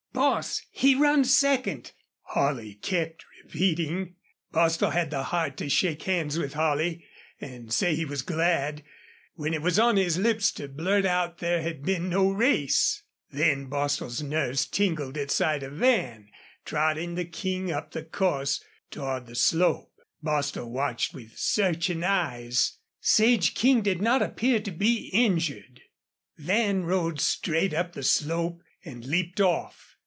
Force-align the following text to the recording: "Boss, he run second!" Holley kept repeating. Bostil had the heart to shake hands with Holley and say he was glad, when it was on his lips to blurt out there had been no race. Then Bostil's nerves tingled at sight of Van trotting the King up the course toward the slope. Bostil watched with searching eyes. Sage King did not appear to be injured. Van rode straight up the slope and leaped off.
"Boss, 0.13 0.61
he 0.71 0.93
run 0.93 1.23
second!" 1.25 1.93
Holley 2.21 2.75
kept 2.75 3.23
repeating. 3.43 4.15
Bostil 4.51 4.91
had 4.91 5.09
the 5.09 5.23
heart 5.23 5.57
to 5.57 5.69
shake 5.69 6.03
hands 6.03 6.37
with 6.37 6.53
Holley 6.53 7.05
and 7.39 7.73
say 7.73 7.95
he 7.95 8.05
was 8.05 8.21
glad, 8.21 8.83
when 9.33 9.53
it 9.53 9.61
was 9.63 9.79
on 9.79 9.95
his 9.97 10.19
lips 10.19 10.51
to 10.53 10.67
blurt 10.67 11.05
out 11.05 11.39
there 11.39 11.61
had 11.63 11.83
been 11.83 12.09
no 12.09 12.29
race. 12.29 13.01
Then 13.31 13.65
Bostil's 13.67 14.21
nerves 14.21 14.65
tingled 14.67 15.17
at 15.17 15.31
sight 15.31 15.63
of 15.63 15.73
Van 15.73 16.29
trotting 16.65 17.15
the 17.15 17.25
King 17.25 17.71
up 17.71 17.91
the 17.91 18.03
course 18.03 18.63
toward 18.91 19.25
the 19.25 19.35
slope. 19.35 19.93
Bostil 20.21 20.69
watched 20.69 21.15
with 21.15 21.37
searching 21.37 22.03
eyes. 22.03 22.77
Sage 22.99 23.55
King 23.55 23.81
did 23.81 24.01
not 24.01 24.21
appear 24.21 24.59
to 24.59 24.71
be 24.71 25.09
injured. 25.13 25.81
Van 26.37 26.83
rode 26.83 27.19
straight 27.19 27.73
up 27.73 27.93
the 27.93 28.03
slope 28.03 28.61
and 28.83 29.05
leaped 29.05 29.39
off. 29.39 29.87